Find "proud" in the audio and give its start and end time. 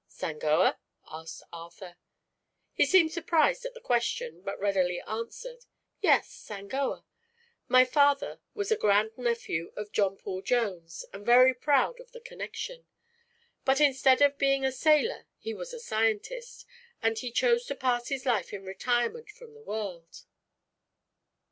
11.53-11.99